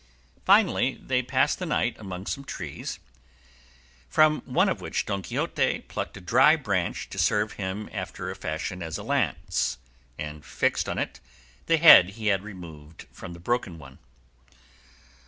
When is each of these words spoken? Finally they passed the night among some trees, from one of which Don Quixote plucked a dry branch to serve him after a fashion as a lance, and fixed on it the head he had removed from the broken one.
Finally 0.45 0.95
they 0.99 1.21
passed 1.21 1.59
the 1.59 1.65
night 1.67 1.95
among 1.99 2.25
some 2.25 2.43
trees, 2.43 2.97
from 4.09 4.41
one 4.45 4.67
of 4.67 4.81
which 4.81 5.05
Don 5.05 5.21
Quixote 5.21 5.85
plucked 5.87 6.17
a 6.17 6.21
dry 6.21 6.55
branch 6.55 7.07
to 7.11 7.19
serve 7.19 7.51
him 7.51 7.87
after 7.93 8.31
a 8.31 8.35
fashion 8.35 8.81
as 8.81 8.97
a 8.97 9.03
lance, 9.03 9.77
and 10.17 10.43
fixed 10.43 10.89
on 10.89 10.97
it 10.97 11.19
the 11.67 11.77
head 11.77 12.09
he 12.09 12.25
had 12.33 12.41
removed 12.41 13.05
from 13.11 13.33
the 13.33 13.39
broken 13.39 13.77
one. 13.77 13.99